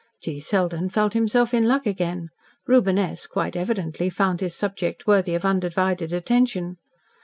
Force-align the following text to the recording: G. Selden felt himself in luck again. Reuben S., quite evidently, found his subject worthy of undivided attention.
G. 0.19 0.39
Selden 0.39 0.89
felt 0.89 1.13
himself 1.13 1.53
in 1.53 1.67
luck 1.67 1.85
again. 1.85 2.29
Reuben 2.65 2.97
S., 2.97 3.27
quite 3.27 3.55
evidently, 3.55 4.09
found 4.09 4.41
his 4.41 4.55
subject 4.55 5.05
worthy 5.05 5.35
of 5.35 5.45
undivided 5.45 6.11
attention. 6.11 6.77